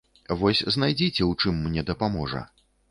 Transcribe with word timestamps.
Вось 0.39 0.61
знайдзіце, 0.75 1.21
у 1.31 1.39
чым 1.45 1.63
мне 1.69 1.81
дапаможа. 1.93 2.47